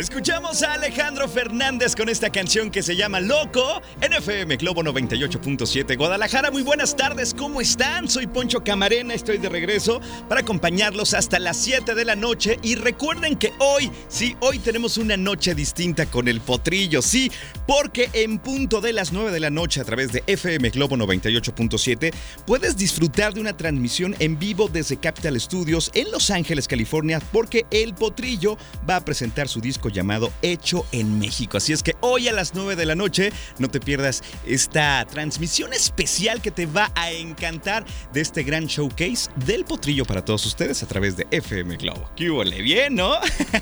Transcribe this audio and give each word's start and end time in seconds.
Escuchamos 0.00 0.62
a 0.62 0.72
Alejandro 0.72 1.28
Fernández 1.28 1.94
con 1.94 2.08
esta 2.08 2.30
canción 2.30 2.70
que 2.70 2.82
se 2.82 2.96
llama 2.96 3.20
Loco 3.20 3.82
en 4.00 4.14
FM 4.14 4.56
Globo 4.56 4.82
98.7 4.82 5.94
Guadalajara. 5.98 6.50
Muy 6.50 6.62
buenas 6.62 6.96
tardes, 6.96 7.34
¿cómo 7.34 7.60
están? 7.60 8.08
Soy 8.08 8.26
Poncho 8.26 8.64
Camarena, 8.64 9.12
estoy 9.12 9.36
de 9.36 9.50
regreso 9.50 10.00
para 10.26 10.40
acompañarlos 10.40 11.12
hasta 11.12 11.38
las 11.38 11.58
7 11.58 11.94
de 11.94 12.06
la 12.06 12.16
noche 12.16 12.58
y 12.62 12.76
recuerden 12.76 13.36
que 13.36 13.52
hoy, 13.58 13.92
sí, 14.08 14.38
hoy 14.40 14.58
tenemos 14.58 14.96
una 14.96 15.18
noche 15.18 15.54
distinta 15.54 16.06
con 16.06 16.28
el 16.28 16.40
potrillo, 16.40 17.02
sí, 17.02 17.30
porque 17.66 18.08
en 18.14 18.38
punto 18.38 18.80
de 18.80 18.94
las 18.94 19.12
9 19.12 19.30
de 19.30 19.40
la 19.40 19.50
noche 19.50 19.82
a 19.82 19.84
través 19.84 20.12
de 20.12 20.24
FM 20.26 20.70
Globo 20.70 20.96
98.7 20.96 22.14
puedes 22.46 22.78
disfrutar 22.78 23.34
de 23.34 23.42
una 23.42 23.54
transmisión 23.54 24.16
en 24.18 24.38
vivo 24.38 24.70
desde 24.72 24.96
Capital 24.96 25.38
Studios 25.38 25.90
en 25.92 26.10
Los 26.10 26.30
Ángeles, 26.30 26.68
California, 26.68 27.20
porque 27.32 27.66
el 27.70 27.92
potrillo 27.92 28.56
va 28.88 28.96
a 28.96 29.04
presentar 29.04 29.46
su 29.46 29.60
disco 29.60 29.89
llamado 29.92 30.32
Hecho 30.42 30.86
en 30.92 31.18
México. 31.18 31.56
Así 31.56 31.72
es 31.72 31.82
que 31.82 31.96
hoy 32.00 32.28
a 32.28 32.32
las 32.32 32.54
9 32.54 32.76
de 32.76 32.86
la 32.86 32.94
noche 32.94 33.32
no 33.58 33.68
te 33.68 33.80
pierdas 33.80 34.22
esta 34.46 35.04
transmisión 35.06 35.72
especial 35.72 36.40
que 36.40 36.50
te 36.50 36.66
va 36.66 36.90
a 36.94 37.10
encantar 37.10 37.84
de 38.12 38.20
este 38.20 38.42
gran 38.42 38.66
showcase 38.66 39.30
del 39.46 39.64
potrillo 39.64 40.04
para 40.04 40.24
todos 40.24 40.46
ustedes 40.46 40.82
a 40.82 40.86
través 40.86 41.16
de 41.16 41.26
FM 41.30 41.76
Globo. 41.76 42.10
¡Qué 42.16 42.30
huele 42.30 42.62
bien, 42.62 42.94
¿no? 42.94 43.14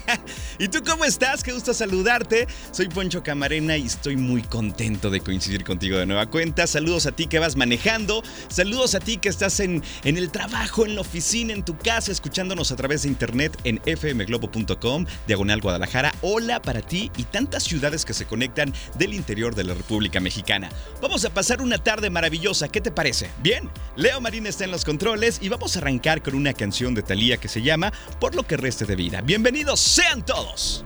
¿Y 0.58 0.68
tú 0.68 0.82
cómo 0.84 1.04
estás? 1.04 1.42
Qué 1.42 1.52
gusto 1.52 1.74
saludarte. 1.74 2.46
Soy 2.70 2.88
Poncho 2.88 3.22
Camarena 3.22 3.76
y 3.76 3.86
estoy 3.86 4.16
muy 4.16 4.42
contento 4.42 5.10
de 5.10 5.20
coincidir 5.20 5.64
contigo 5.64 5.98
de 5.98 6.06
nueva 6.06 6.26
cuenta. 6.26 6.66
Saludos 6.66 7.06
a 7.06 7.12
ti 7.12 7.26
que 7.26 7.38
vas 7.38 7.56
manejando. 7.56 8.22
Saludos 8.48 8.94
a 8.94 9.00
ti 9.00 9.18
que 9.18 9.28
estás 9.28 9.60
en, 9.60 9.82
en 10.04 10.16
el 10.16 10.30
trabajo, 10.30 10.84
en 10.84 10.94
la 10.94 11.00
oficina, 11.00 11.52
en 11.52 11.64
tu 11.64 11.76
casa, 11.76 12.12
escuchándonos 12.12 12.72
a 12.72 12.76
través 12.76 13.02
de 13.02 13.08
internet 13.08 13.56
en 13.64 13.80
fmglobo.com 13.84 15.06
diagonal 15.26 15.60
Guadalajara. 15.60 16.07
Hola 16.22 16.62
para 16.62 16.82
ti 16.82 17.10
y 17.16 17.24
tantas 17.24 17.64
ciudades 17.64 18.04
que 18.04 18.14
se 18.14 18.26
conectan 18.26 18.72
del 18.96 19.14
interior 19.14 19.54
de 19.54 19.64
la 19.64 19.74
República 19.74 20.20
Mexicana. 20.20 20.70
Vamos 21.00 21.24
a 21.24 21.30
pasar 21.30 21.62
una 21.62 21.78
tarde 21.78 22.10
maravillosa, 22.10 22.68
¿qué 22.68 22.80
te 22.80 22.90
parece? 22.90 23.30
Bien, 23.42 23.70
Leo 23.96 24.20
Marín 24.20 24.46
está 24.46 24.64
en 24.64 24.70
los 24.70 24.84
controles 24.84 25.38
y 25.40 25.48
vamos 25.48 25.76
a 25.76 25.78
arrancar 25.80 26.22
con 26.22 26.34
una 26.34 26.52
canción 26.52 26.94
de 26.94 27.02
Thalía 27.02 27.38
que 27.38 27.48
se 27.48 27.62
llama 27.62 27.92
Por 28.20 28.34
lo 28.34 28.42
que 28.42 28.56
reste 28.56 28.84
de 28.84 28.96
vida. 28.96 29.20
Bienvenidos 29.20 29.78
sean 29.80 30.24
todos. 30.24 30.84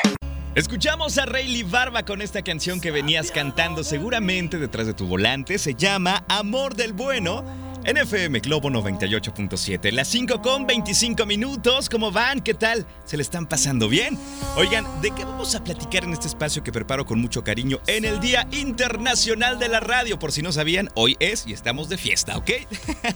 Escuchamos 0.55 1.17
a 1.17 1.25
Rayleigh 1.25 1.63
Barba 1.63 2.05
con 2.05 2.21
esta 2.21 2.43
canción 2.43 2.79
que 2.79 2.91
venías 2.91 3.31
cantando 3.31 3.83
seguramente 3.83 4.59
detrás 4.59 4.85
de 4.85 4.93
tu 4.93 5.07
volante. 5.07 5.57
Se 5.57 5.73
llama 5.73 6.25
Amor 6.27 6.75
del 6.75 6.93
Bueno. 6.93 7.43
En 7.85 7.97
FM 7.97 8.39
Globo 8.39 8.69
98.7, 8.69 9.91
las 9.91 10.07
5 10.07 10.41
con 10.41 10.65
25 10.65 11.25
minutos. 11.25 11.89
¿Cómo 11.89 12.11
van? 12.11 12.39
¿Qué 12.39 12.53
tal? 12.53 12.85
¿Se 13.03 13.17
le 13.17 13.23
están 13.23 13.45
pasando 13.45 13.89
bien? 13.89 14.17
Oigan, 14.55 14.85
¿de 15.01 15.11
qué 15.11 15.25
vamos 15.25 15.53
a 15.53 15.61
platicar 15.65 16.05
en 16.05 16.13
este 16.13 16.27
espacio 16.27 16.63
que 16.63 16.71
preparo 16.71 17.05
con 17.05 17.19
mucho 17.19 17.43
cariño 17.43 17.81
en 17.87 18.05
el 18.05 18.21
Día 18.21 18.47
Internacional 18.51 19.59
de 19.59 19.67
la 19.67 19.81
Radio? 19.81 20.17
Por 20.17 20.31
si 20.31 20.41
no 20.41 20.53
sabían, 20.53 20.87
hoy 20.95 21.17
es 21.19 21.45
y 21.45 21.51
estamos 21.51 21.89
de 21.89 21.97
fiesta, 21.97 22.37
¿ok? 22.37 22.51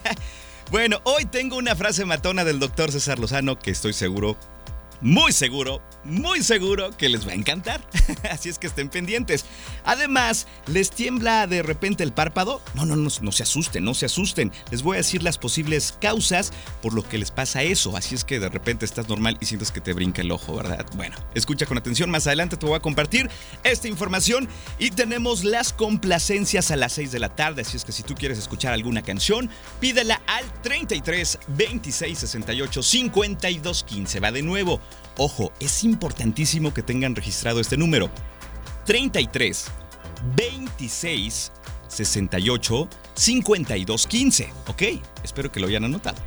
bueno, 0.72 1.00
hoy 1.06 1.24
tengo 1.24 1.56
una 1.56 1.74
frase 1.78 2.04
matona 2.04 2.44
del 2.44 2.60
doctor 2.60 2.92
César 2.92 3.20
Lozano 3.20 3.58
que 3.58 3.72
estoy 3.72 3.94
seguro 3.94 4.36
muy 5.02 5.32
seguro, 5.32 5.82
muy 6.08 6.42
seguro 6.42 6.96
que 6.96 7.10
les 7.10 7.28
va 7.28 7.32
a 7.32 7.36
encantar. 7.36 7.82
Así 8.32 8.50
es 8.50 8.58
que 8.58 8.68
estén 8.68 8.90
pendientes. 8.90 9.46
Además, 9.84 10.48
¿les 10.66 10.90
tiembla 10.90 11.48
de 11.48 11.62
repente 11.62 12.04
el 12.04 12.14
párpado? 12.14 12.62
No, 12.74 12.86
no, 12.86 12.96
no, 12.96 13.10
no 13.22 13.32
se 13.32 13.44
asusten, 13.44 13.84
no 13.84 13.94
se 13.94 14.06
asusten. 14.06 14.52
Les 14.72 14.82
voy 14.82 14.96
a 14.96 14.98
decir 14.98 15.24
las 15.24 15.38
posibles 15.38 15.96
causas 16.00 16.52
por 16.82 16.94
lo 16.94 17.08
que 17.08 17.18
les 17.18 17.32
pasa 17.32 17.64
eso. 17.64 17.96
Así 17.96 18.16
es 18.16 18.24
que 18.24 18.40
de 18.40 18.50
repente 18.50 18.86
estás 18.86 19.08
normal 19.10 19.38
y 19.40 19.46
sientes 19.46 19.72
que 19.72 19.82
te 19.82 19.94
brinca 19.94 20.22
el 20.22 20.32
ojo, 20.32 20.56
¿verdad? 20.56 20.86
Bueno, 20.96 21.16
escucha 21.36 21.66
con 21.66 21.78
atención. 21.78 22.10
Más 22.10 22.28
adelante 22.28 22.58
te 22.58 22.66
voy 22.66 22.76
a 22.76 22.80
compartir 22.80 23.30
esta 23.64 23.88
información 23.88 24.48
y 24.80 24.92
tenemos 24.92 25.44
las 25.44 25.74
complacencias 25.74 26.72
a 26.72 26.76
las 26.76 26.94
6 26.94 27.12
de 27.12 27.20
la 27.20 27.36
tarde. 27.36 27.62
Así 27.62 27.78
es 27.78 27.86
que 27.86 27.92
si 27.92 28.04
tú 28.04 28.16
quieres 28.16 28.38
escuchar 28.38 28.74
alguna 28.74 29.02
canción, 29.02 29.50
pídela 29.80 30.22
al 30.28 30.46
33 30.62 31.40
26 31.48 32.18
68 32.18 32.84
52 32.84 33.84
15. 33.84 34.20
Va 34.20 34.32
de 34.32 34.42
nuevo. 34.42 34.80
Ojo, 35.18 35.52
es 35.60 35.84
importantísimo 35.84 36.74
que 36.74 36.84
tengan 36.84 37.16
registrado 37.16 37.60
este 37.60 37.76
número. 37.76 38.10
33 38.86 39.66
26 40.36 41.52
68 41.88 42.90
52 43.16 44.08
15. 44.08 44.54
Ok, 44.68 44.84
espero 45.24 45.52
que 45.52 45.60
lo 45.60 45.68
hayan 45.68 45.86
anotado. 45.86 46.18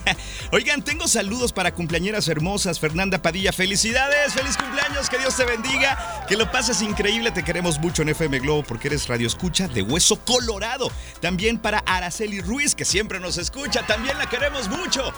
Oigan, 0.52 0.82
tengo 0.82 1.06
saludos 1.06 1.52
para 1.52 1.74
cumpleañeras 1.74 2.28
hermosas. 2.28 2.80
Fernanda 2.80 3.20
Padilla, 3.20 3.52
felicidades, 3.52 4.32
feliz 4.32 4.56
cumpleaños, 4.56 5.10
que 5.10 5.18
Dios 5.18 5.36
te 5.36 5.44
bendiga, 5.44 6.24
que 6.26 6.36
lo 6.36 6.50
pases 6.50 6.80
increíble. 6.80 7.30
Te 7.32 7.42
queremos 7.42 7.78
mucho 7.78 8.00
en 8.02 8.10
FM 8.10 8.38
Globo 8.38 8.62
porque 8.62 8.88
eres 8.88 9.06
radio 9.06 9.26
escucha 9.26 9.68
de 9.68 9.82
Hueso 9.82 10.18
Colorado. 10.24 10.90
También 11.20 11.58
para 11.58 11.80
Araceli 11.80 12.40
Ruiz, 12.40 12.74
que 12.74 12.86
siempre 12.86 13.20
nos 13.20 13.36
escucha, 13.36 13.86
también 13.86 14.16
la 14.16 14.30
queremos 14.30 14.68
mucho. 14.70 15.12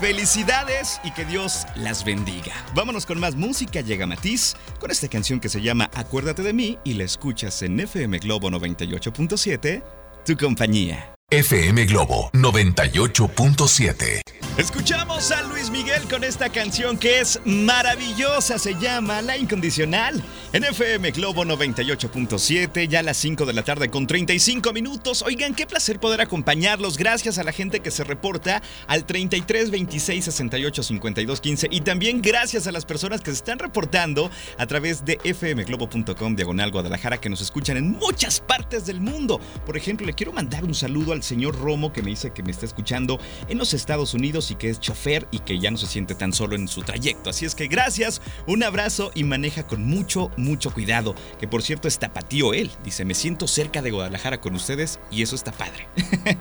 Felicidades 0.00 1.00
y 1.02 1.10
que 1.10 1.24
Dios 1.24 1.66
las 1.74 2.04
bendiga. 2.04 2.52
Vámonos 2.72 3.04
con 3.04 3.18
más 3.18 3.34
música. 3.34 3.80
Llega 3.80 4.06
Matiz 4.06 4.54
con 4.78 4.92
esta 4.92 5.08
canción 5.08 5.40
que 5.40 5.48
se 5.48 5.60
llama 5.60 5.90
Acuérdate 5.92 6.42
de 6.42 6.52
mí 6.52 6.78
y 6.84 6.94
la 6.94 7.02
escuchas 7.02 7.62
en 7.62 7.80
FM 7.80 8.18
Globo 8.18 8.48
98.7, 8.48 9.82
tu 10.24 10.36
compañía. 10.36 11.17
FM 11.30 11.84
Globo 11.84 12.30
98.7. 12.32 14.22
Escuchamos 14.56 15.30
a 15.30 15.42
Luis 15.42 15.70
Miguel 15.70 16.02
con 16.10 16.24
esta 16.24 16.48
canción 16.48 16.96
que 16.96 17.20
es 17.20 17.38
maravillosa, 17.44 18.58
se 18.58 18.74
llama 18.74 19.20
La 19.20 19.36
Incondicional. 19.36 20.24
En 20.54 20.64
FM 20.64 21.10
Globo 21.10 21.44
98.7, 21.44 22.88
ya 22.88 23.00
a 23.00 23.02
las 23.02 23.18
5 23.18 23.44
de 23.44 23.52
la 23.52 23.62
tarde 23.62 23.90
con 23.90 24.06
35 24.06 24.72
minutos. 24.72 25.20
Oigan, 25.20 25.54
qué 25.54 25.66
placer 25.66 26.00
poder 26.00 26.22
acompañarlos. 26.22 26.96
Gracias 26.96 27.36
a 27.36 27.44
la 27.44 27.52
gente 27.52 27.80
que 27.80 27.90
se 27.90 28.04
reporta 28.04 28.62
al 28.86 29.04
33 29.04 29.70
26 29.70 30.24
68 30.24 30.82
52 30.82 31.40
15 31.42 31.68
y 31.70 31.82
también 31.82 32.22
gracias 32.22 32.66
a 32.66 32.72
las 32.72 32.86
personas 32.86 33.20
que 33.20 33.32
se 33.32 33.36
están 33.36 33.58
reportando 33.58 34.30
a 34.56 34.66
través 34.66 35.04
de 35.04 35.18
fmglobo.com 35.18 36.34
diagonal 36.34 36.72
Guadalajara 36.72 37.20
que 37.20 37.28
nos 37.28 37.42
escuchan 37.42 37.76
en 37.76 37.90
muchas 37.92 38.40
partes 38.40 38.86
del 38.86 39.02
mundo. 39.02 39.38
Por 39.66 39.76
ejemplo, 39.76 40.06
le 40.06 40.14
quiero 40.14 40.32
mandar 40.32 40.64
un 40.64 40.74
saludo 40.74 41.17
señor 41.22 41.58
Romo 41.58 41.92
que 41.92 42.02
me 42.02 42.10
dice 42.10 42.32
que 42.32 42.42
me 42.42 42.50
está 42.50 42.66
escuchando 42.66 43.18
en 43.48 43.58
los 43.58 43.74
Estados 43.74 44.14
Unidos 44.14 44.50
y 44.50 44.54
que 44.54 44.70
es 44.70 44.80
chofer 44.80 45.26
y 45.30 45.40
que 45.40 45.58
ya 45.58 45.70
no 45.70 45.76
se 45.76 45.86
siente 45.86 46.14
tan 46.14 46.32
solo 46.32 46.56
en 46.56 46.68
su 46.68 46.82
trayecto. 46.82 47.30
Así 47.30 47.44
es 47.44 47.54
que 47.54 47.66
gracias, 47.68 48.20
un 48.46 48.62
abrazo 48.62 49.10
y 49.14 49.24
maneja 49.24 49.66
con 49.66 49.84
mucho, 49.84 50.30
mucho 50.36 50.72
cuidado. 50.72 51.14
Que 51.38 51.48
por 51.48 51.62
cierto 51.62 51.88
es 51.88 51.98
tapatío 51.98 52.54
él. 52.54 52.70
Dice, 52.84 53.04
me 53.04 53.14
siento 53.14 53.46
cerca 53.46 53.82
de 53.82 53.90
Guadalajara 53.90 54.40
con 54.40 54.54
ustedes 54.54 55.00
y 55.10 55.22
eso 55.22 55.34
está 55.34 55.52
padre. 55.52 55.88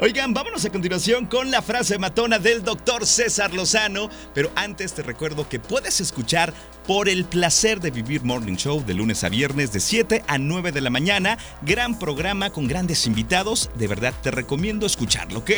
Oigan, 0.00 0.32
vámonos 0.32 0.64
a 0.64 0.70
continuación 0.70 1.26
con 1.26 1.50
la 1.50 1.62
frase 1.62 1.98
matona 1.98 2.38
del 2.38 2.62
doctor 2.62 3.06
César 3.06 3.52
Lozano. 3.52 4.08
Pero 4.34 4.50
antes 4.54 4.92
te 4.92 5.02
recuerdo 5.02 5.48
que 5.48 5.58
puedes 5.58 6.00
escuchar 6.00 6.54
por 6.88 7.10
el 7.10 7.26
placer 7.26 7.80
de 7.80 7.90
vivir 7.90 8.24
Morning 8.24 8.56
Show 8.56 8.82
de 8.82 8.94
lunes 8.94 9.22
a 9.22 9.28
viernes 9.28 9.72
de 9.72 9.78
7 9.78 10.24
a 10.26 10.38
9 10.38 10.72
de 10.72 10.80
la 10.80 10.88
mañana. 10.88 11.36
Gran 11.60 11.98
programa 11.98 12.48
con 12.48 12.66
grandes 12.66 13.06
invitados. 13.06 13.68
De 13.74 13.86
verdad 13.86 14.14
te 14.22 14.30
recomiendo 14.30 14.86
escucharlo, 14.86 15.40
¿ok? 15.40 15.50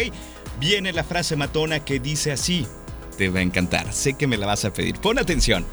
Viene 0.59 0.93
la 0.93 1.05
frase 1.05 1.37
matona 1.37 1.85
que 1.85 2.01
dice 2.01 2.33
así. 2.33 2.67
Te 3.17 3.29
va 3.29 3.39
a 3.39 3.43
encantar. 3.43 3.93
Sé 3.93 4.15
que 4.15 4.27
me 4.27 4.39
la 4.39 4.47
vas 4.49 4.65
a 4.65 4.73
pedir. 4.73 4.99
Pon 4.99 5.21
atención. 5.21 5.65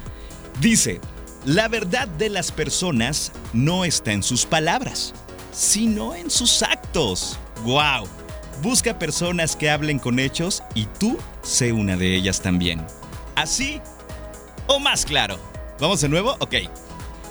Dice, 0.60 1.00
La 1.44 1.66
verdad 1.66 2.06
de 2.06 2.28
las 2.28 2.52
personas 2.52 3.32
no 3.52 3.84
está 3.84 4.12
en 4.12 4.22
sus 4.22 4.46
palabras, 4.46 5.12
sino 5.50 6.14
en 6.14 6.30
sus 6.30 6.62
actos. 6.62 7.36
¡Wow! 7.64 8.06
Busca 8.62 8.96
personas 8.96 9.56
que 9.56 9.70
hablen 9.70 9.98
con 9.98 10.20
hechos 10.20 10.62
y 10.76 10.86
tú 11.00 11.18
sé 11.42 11.72
una 11.72 11.96
de 11.96 12.14
ellas 12.14 12.42
también. 12.42 12.86
¿Así 13.34 13.80
o 14.68 14.78
más 14.78 15.04
claro? 15.04 15.47
¿Vamos 15.80 16.00
de 16.00 16.08
nuevo? 16.08 16.36
Ok. 16.40 16.54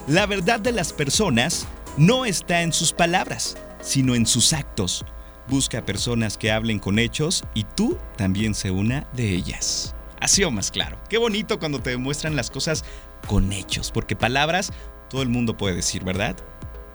La 0.08 0.26
verdad 0.26 0.62
de 0.62 0.72
las 0.72 0.94
personas 0.94 1.68
no 1.98 2.24
está 2.24 2.62
en 2.62 2.72
sus 2.72 2.94
palabras, 2.94 3.58
sino 3.82 4.16
en 4.16 4.26
sus 4.26 4.54
actos. 4.54 5.04
Busca 5.50 5.86
personas 5.86 6.38
que 6.38 6.52
hablen 6.52 6.80
con 6.80 6.98
hechos 6.98 7.44
y 7.54 7.66
tú 7.66 7.98
también 8.16 8.56
sé 8.56 8.72
una 8.72 9.06
de 9.14 9.34
ellas. 9.34 9.96
Así 10.22 10.46
o 10.46 10.52
más 10.52 10.72
claro. 10.72 10.98
Qué 11.10 11.18
bonito 11.18 11.60
cuando 11.60 11.82
te 11.82 11.90
demuestran 11.90 12.38
las 12.38 12.50
cosas 12.50 12.86
con 13.28 13.52
hechos, 13.52 13.92
porque 13.92 14.16
palabras 14.16 14.72
todo 15.10 15.22
el 15.22 15.30
mundo 15.30 15.58
puede 15.58 15.76
decir, 15.76 16.06
¿verdad? 16.06 16.38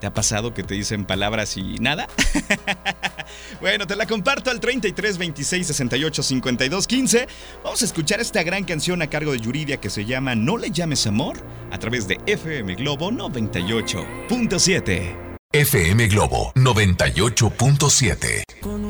¿Te 0.00 0.06
ha 0.06 0.14
pasado 0.14 0.54
que 0.54 0.62
te 0.62 0.74
dicen 0.74 1.04
palabras 1.04 1.58
y 1.58 1.74
nada? 1.80 2.08
bueno, 3.60 3.86
te 3.86 3.96
la 3.96 4.06
comparto 4.06 4.50
al 4.50 4.60
33 4.60 5.18
26 5.18 5.66
68 5.66 6.22
52 6.22 6.86
15. 6.86 7.28
Vamos 7.64 7.82
a 7.82 7.84
escuchar 7.84 8.20
esta 8.20 8.42
gran 8.42 8.64
canción 8.64 9.02
a 9.02 9.08
cargo 9.08 9.32
de 9.32 9.40
Yuridia 9.40 9.78
que 9.78 9.90
se 9.90 10.04
llama 10.04 10.34
No 10.34 10.56
le 10.56 10.70
llames 10.70 11.06
amor 11.06 11.36
a 11.70 11.78
través 11.78 12.08
de 12.08 12.18
FM 12.26 12.74
Globo 12.76 13.10
98.7. 13.10 15.31
FM 15.54 16.06
Globo 16.06 16.50
98.7. 16.54 18.44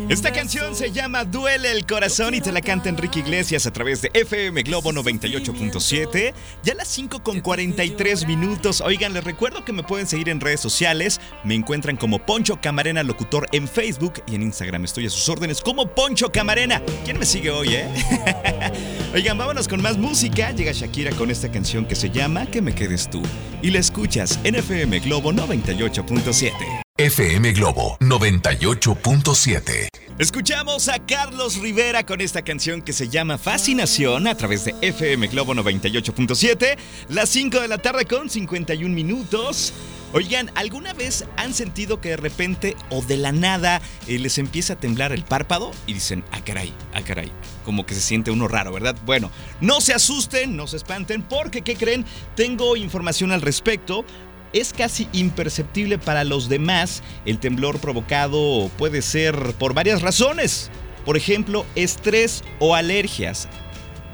Esta 0.08 0.32
canción 0.32 0.76
se 0.76 0.92
llama 0.92 1.24
Duele 1.24 1.72
el 1.72 1.84
corazón 1.84 2.34
y 2.34 2.40
te 2.40 2.52
la 2.52 2.60
canta 2.60 2.88
Enrique 2.88 3.18
Iglesias 3.18 3.66
a 3.66 3.72
través 3.72 4.00
de 4.00 4.12
FM 4.14 4.62
Globo 4.62 4.92
98.7. 4.92 6.32
Ya 6.62 6.72
a 6.72 6.76
las 6.76 6.86
5 6.86 7.24
con 7.24 7.40
43 7.40 8.28
minutos. 8.28 8.80
Oigan, 8.80 9.12
les 9.12 9.24
recuerdo 9.24 9.64
que 9.64 9.72
me 9.72 9.82
pueden 9.82 10.06
seguir 10.06 10.28
en 10.28 10.40
redes 10.40 10.60
sociales. 10.60 11.20
Me 11.42 11.56
encuentran 11.56 11.96
como 11.96 12.20
Poncho 12.20 12.60
Camarena 12.60 13.02
Locutor 13.02 13.48
en 13.50 13.66
Facebook 13.66 14.22
y 14.28 14.36
en 14.36 14.42
Instagram. 14.42 14.84
Estoy 14.84 15.06
a 15.06 15.10
sus 15.10 15.28
órdenes 15.28 15.62
como 15.62 15.92
Poncho 15.92 16.30
Camarena. 16.30 16.80
¿Quién 17.04 17.18
me 17.18 17.26
sigue 17.26 17.50
hoy, 17.50 17.74
eh? 17.74 17.88
Oigan, 19.14 19.36
vámonos 19.36 19.68
con 19.68 19.82
más 19.82 19.98
música. 19.98 20.52
Llega 20.52 20.72
Shakira 20.72 21.10
con 21.12 21.30
esta 21.30 21.50
canción 21.50 21.84
que 21.84 21.94
se 21.94 22.08
llama 22.08 22.46
Que 22.46 22.62
me 22.62 22.74
quedes 22.74 23.10
tú. 23.10 23.20
Y 23.60 23.70
la 23.70 23.78
escuchas 23.78 24.40
en 24.42 24.54
FM 24.54 25.00
Globo 25.00 25.32
98.7. 25.32 26.82
FM 26.96 27.52
Globo 27.52 27.98
98.7. 28.00 29.88
Escuchamos 30.18 30.88
a 30.88 30.98
Carlos 30.98 31.58
Rivera 31.58 32.06
con 32.06 32.22
esta 32.22 32.40
canción 32.40 32.80
que 32.80 32.94
se 32.94 33.10
llama 33.10 33.36
Fascinación 33.36 34.26
a 34.26 34.34
través 34.34 34.64
de 34.64 34.74
FM 34.80 35.26
Globo 35.26 35.54
98.7, 35.54 36.78
las 37.10 37.28
5 37.28 37.60
de 37.60 37.68
la 37.68 37.78
tarde 37.78 38.06
con 38.06 38.30
51 38.30 38.94
minutos. 38.94 39.74
Oigan, 40.14 40.50
¿alguna 40.54 40.92
vez 40.92 41.24
han 41.36 41.54
sentido 41.54 42.00
que 42.00 42.10
de 42.10 42.16
repente 42.18 42.76
o 42.90 43.02
de 43.02 43.16
la 43.16 43.32
nada 43.32 43.80
eh, 44.06 44.18
les 44.18 44.36
empieza 44.36 44.74
a 44.74 44.76
temblar 44.76 45.12
el 45.12 45.24
párpado 45.24 45.70
y 45.86 45.94
dicen, 45.94 46.22
ah 46.32 46.44
caray, 46.44 46.72
ah 46.92 47.00
caray, 47.02 47.32
como 47.64 47.86
que 47.86 47.94
se 47.94 48.00
siente 48.02 48.30
uno 48.30 48.46
raro, 48.46 48.72
¿verdad? 48.72 48.94
Bueno, 49.06 49.30
no 49.62 49.80
se 49.80 49.94
asusten, 49.94 50.54
no 50.54 50.66
se 50.66 50.76
espanten, 50.76 51.22
porque 51.22 51.62
¿qué 51.62 51.76
creen? 51.76 52.04
Tengo 52.36 52.76
información 52.76 53.32
al 53.32 53.40
respecto 53.40 54.04
es 54.52 54.72
casi 54.72 55.08
imperceptible 55.12 55.98
para 55.98 56.24
los 56.24 56.48
demás. 56.48 57.02
El 57.24 57.38
temblor 57.38 57.78
provocado 57.78 58.70
puede 58.76 59.02
ser 59.02 59.54
por 59.58 59.74
varias 59.74 60.02
razones. 60.02 60.70
Por 61.04 61.16
ejemplo, 61.16 61.66
estrés 61.74 62.44
o 62.58 62.74
alergias. 62.74 63.48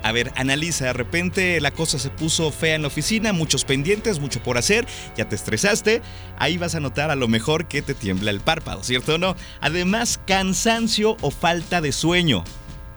A 0.02 0.12
ver, 0.12 0.32
analiza, 0.36 0.86
de 0.86 0.92
repente 0.92 1.60
la 1.60 1.72
cosa 1.72 1.98
se 1.98 2.10
puso 2.10 2.50
fea 2.52 2.76
en 2.76 2.82
la 2.82 2.88
oficina, 2.88 3.32
muchos 3.32 3.64
pendientes, 3.64 4.20
mucho 4.20 4.42
por 4.42 4.56
hacer, 4.56 4.86
ya 5.16 5.28
te 5.28 5.34
estresaste, 5.34 6.02
ahí 6.38 6.56
vas 6.56 6.74
a 6.74 6.80
notar 6.80 7.10
a 7.10 7.16
lo 7.16 7.28
mejor 7.28 7.66
que 7.66 7.82
te 7.82 7.94
tiembla 7.94 8.30
el 8.30 8.40
párpado, 8.40 8.84
¿cierto 8.84 9.16
o 9.16 9.18
no? 9.18 9.34
Además, 9.60 10.20
cansancio 10.26 11.16
o 11.20 11.30
falta 11.30 11.80
de 11.80 11.92
sueño. 11.92 12.44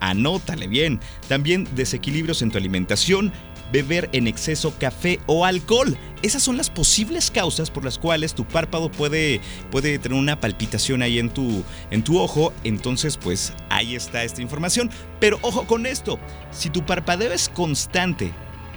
Anótale 0.00 0.66
bien. 0.66 0.98
También 1.28 1.68
desequilibrios 1.76 2.42
en 2.42 2.50
tu 2.50 2.58
alimentación, 2.58 3.32
beber 3.72 4.08
en 4.12 4.26
exceso 4.26 4.74
café 4.78 5.18
o 5.26 5.44
alcohol. 5.44 5.96
Esas 6.22 6.42
son 6.42 6.56
las 6.56 6.70
posibles 6.70 7.30
causas 7.30 7.70
por 7.70 7.84
las 7.84 7.98
cuales 7.98 8.34
tu 8.34 8.44
párpado 8.44 8.90
puede, 8.90 9.40
puede 9.70 9.98
tener 9.98 10.16
una 10.16 10.38
palpitación 10.38 11.02
ahí 11.02 11.18
en 11.18 11.30
tu, 11.30 11.64
en 11.90 12.04
tu 12.04 12.18
ojo. 12.20 12.52
Entonces, 12.62 13.16
pues 13.16 13.52
ahí 13.70 13.96
está 13.96 14.22
esta 14.22 14.42
información. 14.42 14.90
Pero 15.18 15.38
ojo 15.42 15.66
con 15.66 15.86
esto, 15.86 16.18
si 16.52 16.70
tu 16.70 16.84
parpadeo 16.86 17.32
es 17.32 17.48
constante 17.48 18.32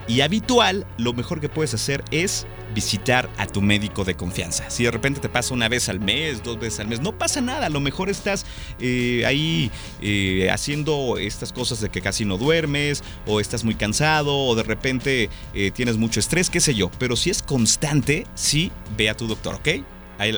y 0.07 0.21
habitual, 0.21 0.85
lo 0.97 1.13
mejor 1.13 1.41
que 1.41 1.49
puedes 1.49 1.73
hacer 1.73 2.03
es 2.11 2.45
visitar 2.75 3.29
a 3.37 3.47
tu 3.47 3.61
médico 3.61 4.03
de 4.03 4.15
confianza. 4.15 4.69
Si 4.69 4.83
de 4.83 4.91
repente 4.91 5.19
te 5.19 5.29
pasa 5.29 5.53
una 5.53 5.67
vez 5.69 5.89
al 5.89 5.99
mes, 5.99 6.43
dos 6.43 6.59
veces 6.59 6.81
al 6.81 6.87
mes, 6.87 6.99
no 6.99 7.17
pasa 7.17 7.41
nada. 7.41 7.67
A 7.67 7.69
lo 7.69 7.79
mejor 7.79 8.09
estás 8.09 8.45
eh, 8.79 9.23
ahí 9.25 9.71
eh, 10.01 10.49
haciendo 10.51 11.17
estas 11.17 11.53
cosas 11.53 11.81
de 11.81 11.89
que 11.89 12.01
casi 12.01 12.25
no 12.25 12.37
duermes, 12.37 13.03
o 13.25 13.39
estás 13.39 13.63
muy 13.63 13.75
cansado, 13.75 14.37
o 14.37 14.55
de 14.55 14.63
repente 14.63 15.29
eh, 15.53 15.71
tienes 15.71 15.97
mucho 15.97 16.19
estrés, 16.19 16.49
qué 16.49 16.59
sé 16.59 16.75
yo. 16.75 16.91
Pero 16.99 17.15
si 17.15 17.29
es 17.29 17.41
constante, 17.41 18.27
sí, 18.35 18.71
ve 18.97 19.09
a 19.09 19.17
tu 19.17 19.27
doctor, 19.27 19.55
¿ok? 19.55 19.69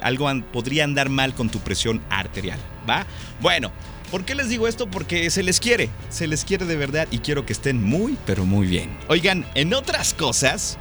Algo 0.02 0.28
podría 0.52 0.86
andar 0.86 1.10
mal 1.10 1.36
con 1.36 1.50
tu 1.50 1.60
presión 1.60 2.02
arterial, 2.10 2.60
¿va? 2.90 3.06
Bueno, 3.42 3.72
¿Por 4.12 4.24
qué 4.24 4.36
les 4.36 4.48
digo 4.48 4.70
esto? 4.70 4.88
Porque 4.90 5.30
se 5.30 5.44
les 5.44 5.60
quiere, 5.60 5.90
se 6.10 6.28
les 6.28 6.46
quiere 6.46 6.66
de 6.66 6.78
verdad 6.78 7.08
y 7.12 7.20
quiero 7.20 7.46
que 7.46 7.52
estén 7.52 7.84
muy, 7.84 8.18
pero 8.26 8.46
muy 8.46 8.66
bien. 8.66 8.98
Oigan, 9.10 9.46
en 9.54 9.74
otras 9.74 10.14
cosas, 10.14 10.78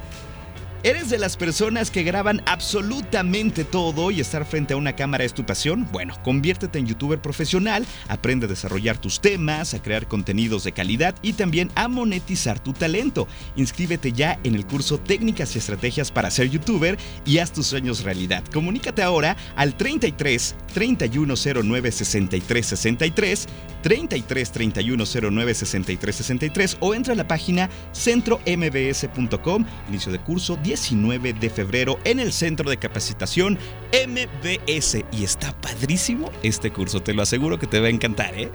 ¿Eres 0.83 1.09
de 1.09 1.17
las 1.17 1.37
personas 1.37 1.89
que 1.89 2.03
graban 2.03 2.43
absolutamente 2.45 3.63
todo 3.63 4.11
y 4.11 4.19
estar 4.19 4.45
frente 4.45 4.75
a 4.75 4.77
una 4.77 4.95
cámara 4.95 5.23
es 5.23 5.33
tu 5.33 5.43
pasión? 5.43 5.87
Bueno, 5.91 6.13
conviértete 6.23 6.77
en 6.77 6.85
youtuber 6.85 7.19
profesional, 7.19 7.83
aprende 8.07 8.45
a 8.45 8.49
desarrollar 8.49 8.99
tus 8.99 9.19
temas, 9.19 9.73
a 9.73 9.81
crear 9.81 10.07
contenidos 10.07 10.63
de 10.63 10.73
calidad 10.73 11.15
y 11.23 11.33
también 11.33 11.71
a 11.73 11.87
monetizar 11.87 12.59
tu 12.59 12.73
talento. 12.73 13.27
Inscríbete 13.55 14.11
ya 14.11 14.39
en 14.43 14.53
el 14.53 14.67
curso 14.67 14.99
Técnicas 14.99 15.55
y 15.55 15.57
Estrategias 15.57 16.11
para 16.11 16.29
ser 16.29 16.51
youtuber 16.51 16.95
y 17.25 17.39
haz 17.39 17.51
tus 17.51 17.65
sueños 17.65 18.03
realidad. 18.03 18.43
Comunícate 18.53 19.01
ahora 19.01 19.35
al 19.55 19.75
33 19.75 20.55
3109 20.75 21.91
63 21.91 22.65
63 22.65 23.47
33 23.81 24.51
3109 24.51 25.53
63 25.55 26.15
63 26.15 26.77
o 26.81 26.93
entra 26.93 27.13
a 27.13 27.17
la 27.17 27.27
página 27.27 27.67
centrombs.com, 27.93 29.65
inicio 29.89 30.11
de 30.11 30.19
curso 30.19 30.55
10 30.55 30.76
19 30.77 31.33
de 31.33 31.49
febrero 31.49 31.99
en 32.03 32.19
el 32.19 32.31
Centro 32.31 32.69
de 32.69 32.77
Capacitación 32.77 33.57
MBS. 33.91 35.03
Y 35.11 35.23
está 35.23 35.59
padrísimo 35.59 36.31
este 36.43 36.69
curso, 36.71 37.01
te 37.01 37.15
lo 37.15 37.23
aseguro 37.23 37.57
que 37.57 37.65
te 37.67 37.79
va 37.79 37.87
a 37.87 37.89
encantar, 37.89 38.37
¿eh? 38.37 38.51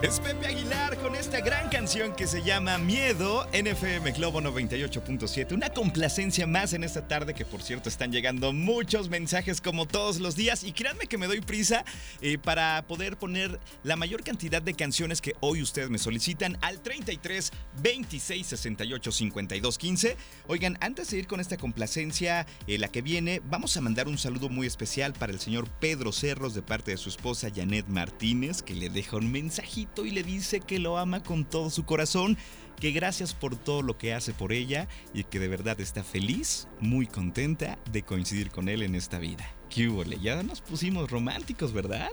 Es 0.02 0.20
Pepe 0.20 0.48
Aguilar 0.48 0.61
que 1.92 2.26
se 2.26 2.42
llama 2.42 2.78
Miedo 2.78 3.46
en 3.52 3.68
FM 3.68 4.14
Globo 4.14 4.40
98.7. 4.40 5.52
Una 5.52 5.72
complacencia 5.72 6.48
más 6.48 6.72
en 6.72 6.86
esta 6.86 7.06
tarde 7.06 7.34
que 7.34 7.44
por 7.44 7.62
cierto 7.62 7.90
están 7.90 8.14
llegando 8.14 8.54
muchos 8.54 9.10
mensajes 9.10 9.60
como 9.60 9.86
todos 9.86 10.22
los 10.22 10.38
días 10.38 10.64
y 10.64 10.72
créanme 10.72 11.08
que 11.08 11.18
me 11.18 11.28
doy 11.28 11.42
prisa 11.42 11.84
eh, 12.22 12.38
para 12.38 12.86
poder 12.88 13.18
poner 13.18 13.60
la 13.84 13.98
mayor 13.98 14.24
cantidad 14.24 14.62
de 14.62 14.74
canciones 14.74 15.20
que 15.20 15.36
hoy 15.42 15.62
ustedes 15.62 15.90
me 15.90 15.98
solicitan 15.98 16.58
al 16.62 16.82
33 16.82 17.52
26 17.82 18.48
68 18.48 19.12
52 19.12 19.78
15. 19.78 20.18
Oigan, 20.48 20.78
antes 20.80 21.10
de 21.10 21.18
ir 21.18 21.28
con 21.28 21.42
esta 21.42 21.58
complacencia, 21.58 22.48
eh, 22.68 22.78
la 22.78 22.88
que 22.88 23.02
viene, 23.02 23.42
vamos 23.44 23.76
a 23.76 23.82
mandar 23.82 24.08
un 24.08 24.18
saludo 24.18 24.48
muy 24.48 24.66
especial 24.66 25.12
para 25.12 25.34
el 25.34 25.42
señor 25.42 25.68
Pedro 25.82 26.14
Cerros 26.14 26.54
de 26.54 26.62
parte 26.62 26.92
de 26.92 26.98
su 26.98 27.10
esposa 27.10 27.50
Janet 27.54 27.88
Martínez 27.90 28.62
que 28.62 28.76
le 28.76 28.90
deja 28.90 29.18
un 29.18 29.30
mensajito 29.30 30.06
y 30.06 30.12
le 30.12 30.24
dice 30.24 30.62
que 30.62 30.80
lo 30.80 30.98
ama 30.98 31.22
con 31.22 31.44
todo 31.44 31.70
su 31.70 31.81
corazón, 31.86 32.38
que 32.80 32.92
gracias 32.92 33.34
por 33.34 33.56
todo 33.56 33.82
lo 33.82 33.98
que 33.98 34.14
hace 34.14 34.34
por 34.34 34.54
ella 34.54 34.88
y 35.14 35.24
que 35.24 35.40
de 35.40 35.48
verdad 35.48 35.80
está 35.80 36.04
feliz, 36.04 36.68
muy 36.80 37.06
contenta 37.08 37.78
de 37.92 38.04
coincidir 38.04 38.52
con 38.52 38.70
él 38.70 38.82
en 38.82 38.96
esta 38.96 39.20
vida. 39.20 39.61
¿Qué? 39.74 39.90
Ya 40.22 40.44
nos 40.44 40.60
pusimos 40.60 41.10
románticos, 41.10 41.72
¿verdad? 41.72 42.12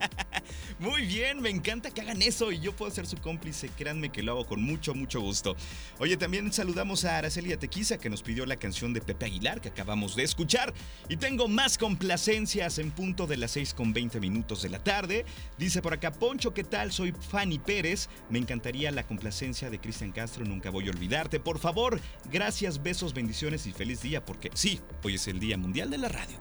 Muy 0.78 1.04
bien, 1.04 1.42
me 1.42 1.50
encanta 1.50 1.90
que 1.90 2.00
hagan 2.00 2.22
eso 2.22 2.50
y 2.50 2.60
yo 2.60 2.74
puedo 2.74 2.90
ser 2.90 3.06
su 3.06 3.18
cómplice. 3.18 3.68
Créanme 3.68 4.10
que 4.10 4.22
lo 4.22 4.32
hago 4.32 4.46
con 4.46 4.62
mucho, 4.62 4.94
mucho 4.94 5.20
gusto. 5.20 5.54
Oye, 5.98 6.16
también 6.16 6.50
saludamos 6.50 7.04
a 7.04 7.18
Aracelia 7.18 7.58
Tequiza 7.58 7.98
que 7.98 8.08
nos 8.08 8.22
pidió 8.22 8.46
la 8.46 8.56
canción 8.56 8.94
de 8.94 9.02
Pepe 9.02 9.26
Aguilar 9.26 9.60
que 9.60 9.68
acabamos 9.68 10.16
de 10.16 10.22
escuchar. 10.22 10.72
Y 11.10 11.18
tengo 11.18 11.46
más 11.46 11.76
complacencias 11.76 12.78
en 12.78 12.90
punto 12.90 13.26
de 13.26 13.36
las 13.36 13.50
6 13.50 13.74
con 13.74 13.92
20 13.92 14.18
minutos 14.18 14.62
de 14.62 14.70
la 14.70 14.82
tarde. 14.82 15.26
Dice 15.58 15.82
por 15.82 15.92
acá, 15.92 16.10
Poncho, 16.10 16.54
¿qué 16.54 16.64
tal? 16.64 16.90
Soy 16.90 17.12
Fanny 17.12 17.58
Pérez. 17.58 18.08
Me 18.30 18.38
encantaría 18.38 18.90
la 18.92 19.06
complacencia 19.06 19.68
de 19.68 19.78
Cristian 19.78 20.12
Castro. 20.12 20.46
Nunca 20.46 20.70
voy 20.70 20.86
a 20.86 20.90
olvidarte. 20.90 21.38
Por 21.38 21.58
favor, 21.58 22.00
gracias, 22.32 22.82
besos, 22.82 23.12
bendiciones 23.12 23.66
y 23.66 23.72
feliz 23.72 24.00
día 24.00 24.24
porque 24.24 24.50
sí, 24.54 24.80
hoy 25.02 25.16
es 25.16 25.28
el 25.28 25.38
Día 25.38 25.58
Mundial 25.58 25.90
de 25.90 25.98
la 25.98 26.08
Radio. 26.08 26.38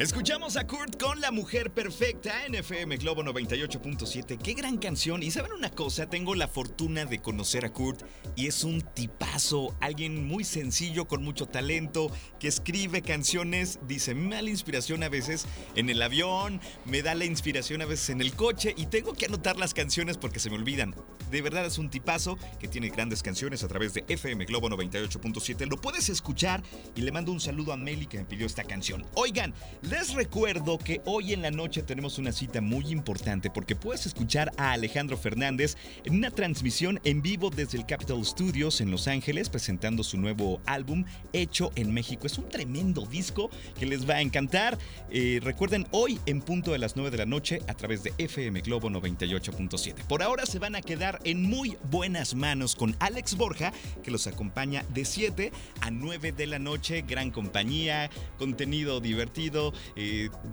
Escuchamos 0.00 0.56
a 0.56 0.66
Kurt 0.66 0.98
con 0.98 1.20
La 1.20 1.30
Mujer 1.30 1.72
Perfecta 1.72 2.46
en 2.46 2.54
FM 2.54 2.96
Globo 2.96 3.22
98.7. 3.22 4.38
Qué 4.38 4.54
gran 4.54 4.78
canción. 4.78 5.22
Y 5.22 5.30
saben 5.30 5.52
una 5.52 5.68
cosa, 5.68 6.08
tengo 6.08 6.34
la 6.34 6.48
fortuna 6.48 7.04
de 7.04 7.18
conocer 7.18 7.66
a 7.66 7.72
Kurt 7.74 8.00
y 8.34 8.46
es 8.46 8.64
un 8.64 8.80
tipazo, 8.80 9.76
alguien 9.78 10.26
muy 10.26 10.44
sencillo, 10.44 11.06
con 11.06 11.22
mucho 11.22 11.44
talento, 11.44 12.10
que 12.38 12.48
escribe 12.48 13.02
canciones, 13.02 13.78
dice, 13.86 14.14
me 14.14 14.36
da 14.36 14.40
la 14.40 14.48
inspiración 14.48 15.02
a 15.02 15.10
veces 15.10 15.44
en 15.74 15.90
el 15.90 16.00
avión, 16.00 16.62
me 16.86 17.02
da 17.02 17.14
la 17.14 17.26
inspiración 17.26 17.82
a 17.82 17.84
veces 17.84 18.08
en 18.08 18.22
el 18.22 18.32
coche 18.32 18.72
y 18.78 18.86
tengo 18.86 19.12
que 19.12 19.26
anotar 19.26 19.58
las 19.58 19.74
canciones 19.74 20.16
porque 20.16 20.40
se 20.40 20.48
me 20.48 20.56
olvidan. 20.56 20.94
De 21.30 21.42
verdad 21.42 21.66
es 21.66 21.76
un 21.76 21.90
tipazo 21.90 22.38
que 22.58 22.68
tiene 22.68 22.88
grandes 22.88 23.22
canciones 23.22 23.62
a 23.64 23.68
través 23.68 23.92
de 23.92 24.06
FM 24.08 24.46
Globo 24.46 24.70
98.7. 24.70 25.68
Lo 25.68 25.76
puedes 25.76 26.08
escuchar 26.08 26.62
y 26.96 27.02
le 27.02 27.12
mando 27.12 27.32
un 27.32 27.40
saludo 27.40 27.74
a 27.74 27.76
Meli 27.76 28.06
que 28.06 28.16
me 28.16 28.24
pidió 28.24 28.46
esta 28.46 28.64
canción. 28.64 29.06
Oigan, 29.14 29.52
les 29.90 30.14
recuerdo 30.14 30.78
que 30.78 31.00
hoy 31.04 31.32
en 31.32 31.42
la 31.42 31.50
noche 31.50 31.82
tenemos 31.82 32.18
una 32.18 32.30
cita 32.30 32.60
muy 32.60 32.86
importante 32.92 33.50
porque 33.50 33.74
puedes 33.74 34.06
escuchar 34.06 34.52
a 34.56 34.70
Alejandro 34.70 35.16
Fernández 35.16 35.76
en 36.04 36.14
una 36.14 36.30
transmisión 36.30 37.00
en 37.02 37.22
vivo 37.22 37.50
desde 37.50 37.76
el 37.76 37.86
Capitol 37.86 38.24
Studios 38.24 38.80
en 38.80 38.92
Los 38.92 39.08
Ángeles 39.08 39.48
presentando 39.48 40.04
su 40.04 40.16
nuevo 40.16 40.60
álbum 40.64 41.04
hecho 41.32 41.72
en 41.74 41.92
México. 41.92 42.28
Es 42.28 42.38
un 42.38 42.48
tremendo 42.48 43.04
disco 43.04 43.50
que 43.80 43.84
les 43.86 44.08
va 44.08 44.14
a 44.14 44.20
encantar. 44.20 44.78
Eh, 45.10 45.40
recuerden, 45.42 45.88
hoy 45.90 46.20
en 46.24 46.40
punto 46.40 46.70
de 46.70 46.78
las 46.78 46.94
9 46.94 47.10
de 47.10 47.18
la 47.18 47.26
noche 47.26 47.60
a 47.66 47.74
través 47.74 48.04
de 48.04 48.12
FM 48.16 48.60
Globo 48.60 48.90
98.7. 48.90 50.04
Por 50.06 50.22
ahora 50.22 50.46
se 50.46 50.60
van 50.60 50.76
a 50.76 50.82
quedar 50.82 51.18
en 51.24 51.42
muy 51.42 51.76
buenas 51.90 52.36
manos 52.36 52.76
con 52.76 52.94
Alex 53.00 53.36
Borja 53.36 53.72
que 54.04 54.12
los 54.12 54.28
acompaña 54.28 54.84
de 54.94 55.04
7 55.04 55.50
a 55.80 55.90
9 55.90 56.30
de 56.30 56.46
la 56.46 56.60
noche. 56.60 57.02
Gran 57.02 57.32
compañía, 57.32 58.08
contenido 58.38 59.00
divertido 59.00 59.72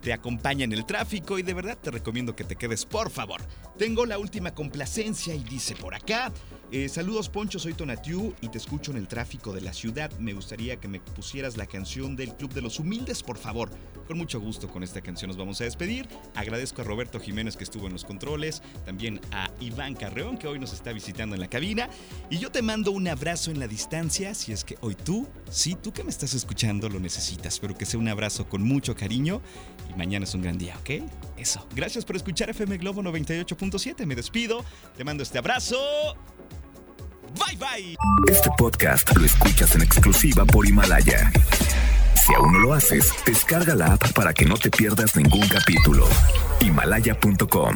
te 0.02 0.14
acompaña 0.14 0.66
en 0.66 0.74
el 0.74 0.86
tráfico 0.86 1.40
y 1.40 1.44
de 1.44 1.54
verdad 1.54 1.78
te 1.82 1.92
recomiendo 1.92 2.36
que 2.36 2.44
te 2.44 2.56
quedes, 2.56 2.86
por 2.86 3.10
favor. 3.10 3.42
Tengo 3.78 4.06
la 4.06 4.18
última 4.18 4.54
complacencia 4.54 5.36
y 5.36 5.44
dice 5.44 5.76
por 5.76 5.96
acá, 5.96 6.32
eh, 6.70 6.90
saludos 6.90 7.30
Poncho, 7.30 7.60
soy 7.60 7.74
Tonatiu 7.74 8.34
y 8.42 8.50
te 8.50 8.58
escucho 8.58 8.92
en 8.92 8.98
el 8.98 9.08
tráfico 9.08 9.54
de 9.54 9.62
la 9.62 9.72
ciudad. 9.72 10.12
Me 10.20 10.34
gustaría 10.34 10.78
que 10.78 10.90
me 10.90 11.00
pusieras 11.00 11.56
la 11.56 11.66
canción 11.66 12.18
del 12.18 12.36
Club 12.36 12.54
de 12.54 12.62
los 12.62 12.80
Humildes, 12.80 13.24
por 13.24 13.38
favor. 13.38 13.70
Con 14.06 14.18
mucho 14.18 14.42
gusto 14.42 14.68
con 14.68 14.84
esta 14.84 15.02
canción 15.02 15.30
nos 15.30 15.38
vamos 15.38 15.62
a 15.62 15.64
despedir. 15.64 16.10
Agradezco 16.36 16.82
a 16.82 16.86
Roberto 16.86 17.20
Jiménez 17.22 17.56
que 17.56 17.64
estuvo 17.64 17.88
en 17.88 17.94
los 17.94 18.04
controles, 18.04 18.62
también 18.86 19.22
a 19.32 19.50
Iván 19.62 19.96
Carreón 19.96 20.38
que 20.38 20.48
hoy 20.48 20.60
nos 20.60 20.74
está 20.74 20.92
visitando 20.92 21.36
en 21.36 21.42
la 21.42 21.50
cabina. 21.50 21.90
Y 22.30 22.38
yo 22.38 22.52
te 22.52 22.62
mando 22.62 22.92
un 22.92 23.08
abrazo 23.08 23.50
en 23.50 23.60
la 23.60 23.68
distancia 23.68 24.34
si 24.34 24.52
es 24.52 24.66
que 24.66 24.78
hoy 24.82 24.96
tú, 24.96 25.26
sí, 25.50 25.78
tú 25.82 25.94
que 25.94 26.04
me 26.04 26.10
estás 26.10 26.34
escuchando 26.34 26.90
lo 26.90 27.00
necesitas. 27.00 27.54
Espero 27.54 27.78
que 27.78 27.86
sea 27.86 28.00
un 28.00 28.10
abrazo 28.10 28.50
con 28.50 28.62
mucho 28.62 28.94
cariño 29.08 29.42
y 29.90 29.98
mañana 29.98 30.26
es 30.26 30.34
un 30.34 30.42
gran 30.42 30.58
día, 30.58 30.76
¿ok? 30.82 31.10
Eso. 31.38 31.66
Gracias 31.74 32.04
por 32.04 32.18
escuchar 32.18 32.50
FM 32.50 32.78
Globo 32.78 33.02
98.7. 33.02 34.06
Me 34.06 34.16
despido, 34.16 34.66
te 34.98 35.06
mando 35.06 35.24
este 35.24 35.38
abrazo. 35.38 35.78
Bye 37.40 37.56
bye. 37.56 37.96
Este 38.30 38.50
podcast 38.58 39.16
lo 39.16 39.26
escuchas 39.26 39.76
en 39.76 39.84
exclusiva 39.84 40.44
por 40.44 40.68
Himalaya. 40.68 41.32
Si 42.16 42.34
aún 42.34 42.52
no 42.52 42.60
lo 42.60 42.74
haces, 42.74 43.14
descarga 43.26 43.76
la 43.76 43.94
app 43.94 44.12
para 44.12 44.34
que 44.34 44.46
no 44.46 44.58
te 44.58 44.70
pierdas 44.70 45.16
ningún 45.16 45.48
capítulo. 45.48 46.06
Himalaya.com 46.60 47.76